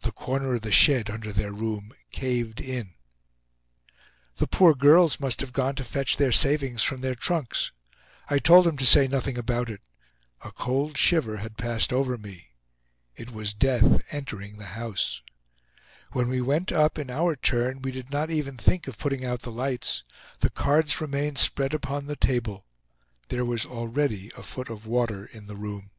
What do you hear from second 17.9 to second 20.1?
did not even think of putting out the lights.